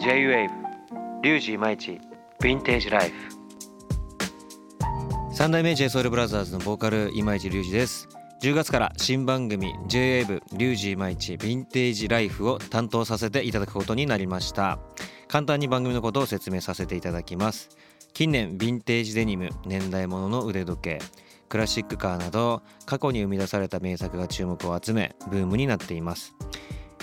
[0.00, 0.48] J-WAVE
[1.22, 2.00] リュウジイマイチ
[2.40, 3.14] ヴィンテージライフ。
[5.30, 8.08] 三代目 JSOULBROTHERS のボーカル今市隆二です。
[8.42, 14.78] 10月から新番組 J-WAVE リュウジイマイチヴィンテージライフを担当させていただくことになりました。
[15.28, 17.68] 簡単に番組のことを説明させていただきます。
[18.14, 20.98] 近年ヴィンテージデニム年代物の腕時計
[21.50, 26.34] クラシックカーなど過去に生み出された名作が注目を集めブームになっています。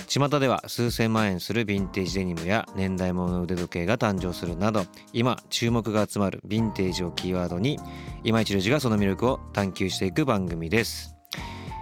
[0.08, 7.78] 巷では数千万円するヴィンテージデニムや年代物の腕時計が誕生するなど今注目が集まるヴィンテージをキーワードに
[8.24, 11.14] 今一郎がその魅力を探求していく番組です。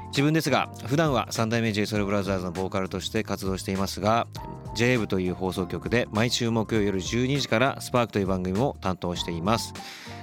[0.07, 4.27] 自分ですが普段は三代目 JSOULBROTHERS のボーカルとして活動していますが
[4.75, 9.73] j v という放送局で毎週木曜夜12時からスパークという番組を担当しています。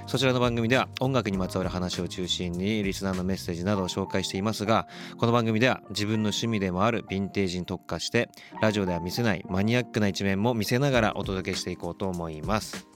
[0.05, 8.29] そちらの番組では音楽にまつわる話を中心にリスナーのメッセージなどを紹介していますがこの番組では自分の趣味でもあるヴィンテージに特化して
[8.61, 12.87] ラジオでは見せないマニアックな一面も見せながらお届けしていこうと思います。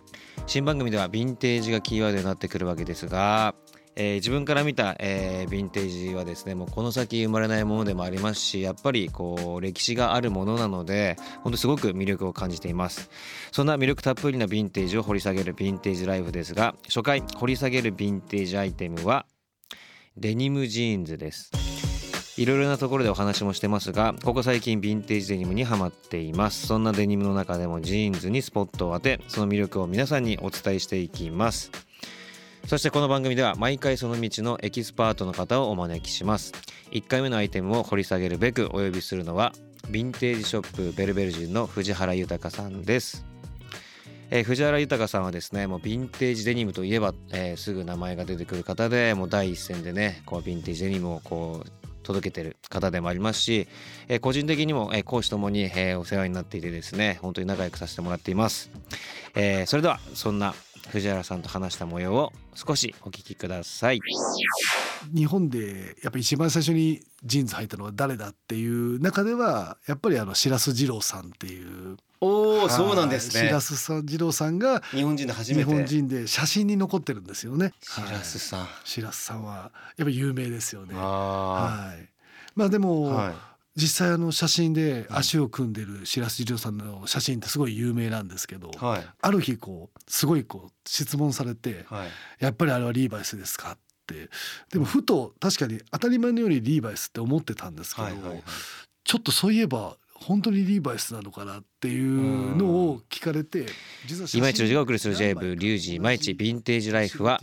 [0.45, 3.55] 新番組ではヴィンテージがキーワードになってくるわけですが
[3.99, 13.09] えー、自分から見た、えー、ヴィンテージはですねもうこの先生まれないものでもありますしやっぱりこう歴史があるものなので本当すごく魅力を感じています。
[13.51, 19.25] そんな魅力たっぷりなヴィンテージを掘り下げるヴィンテージライフですが初回掘り下げるヴィンテージアイテムは
[20.15, 21.51] デニムジーンズです。
[22.37, 26.67] いろいろなところでお話もしてますがここ最近ヴィンテージデニムにハマっています。
[26.67, 31.86] そんなデニムの中でもジーンズにスポットを当てその魅力を皆さんにお伝えしていきます。
[32.67, 36.51] そしてこの番組では毎回その道のエキスパートの方をお招きします。
[36.91, 39.53] 1回目のアイテムを掘り下げるべくお呼びするのは
[39.89, 43.25] ヴィンテージショップベルベルジンの藤原裕さんです。
[44.31, 53.69] えー、藤原裕さんはですねもうヴィンテージデニムといえば、えー、すぐ名前が出てくる方でもう第一線でねこうヴィンテージデニムをこう届けてる方でもありますし、
[54.09, 58.69] えー、個人的にも、えー、講師ともに、えー、お世話になっていてですね本当に仲良くさせてもらっています、
[59.35, 60.53] えー、それではそんな
[60.89, 63.99] 藤原さんと話した模様を少しお聞きください。
[65.13, 73.47] 日本でやっぱり一番最初にジーンズ履いたのは誰だっていう中ではやっぱりあの白洲二郎さんっていうおおそうなんですね。
[73.47, 75.65] 白洲さん二郎さんが日本人で初めて。
[75.65, 77.73] 日本人で写真に残ってるんですよね。
[77.81, 80.95] 白洲さん、はい、白洲さんはやっぱ有名ですよね。
[80.95, 82.09] はい。
[82.55, 92.09] まあでも、はい実際あの写真で足を組んでる白洲亮さんの写真ってすごい有名なんですけど、はい、ある日こうすごいこう質問されて、はい、
[92.43, 93.77] やっぱりあれはリーバイスですか?」っ
[94.07, 94.29] て。
[94.71, 98.43] でもふと確かに当たり前のようにリーバイスって思ってたんですけど、はいはいはい、
[99.03, 103.67] ちょっとそういえば本当にリーバイスなのかなっていうのを聞かれて
[104.33, 107.39] 今一の字がお送りする j ブリュウジ毎日ヴィンテージライフは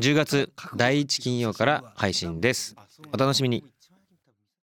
[0.00, 2.74] 10月第1金曜から配信です。
[3.12, 3.64] お楽しみに